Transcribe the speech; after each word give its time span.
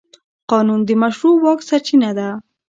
قانون 0.51 0.79
د 0.87 0.91
مشروع 1.01 1.35
واک 1.43 1.59
سرچینه 1.69 2.11
ده. 2.17 2.29